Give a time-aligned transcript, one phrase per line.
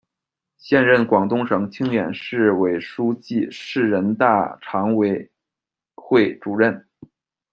[0.57, 5.29] 现任广东省清远市委书记、市人大常委
[5.93, 6.87] 会主任。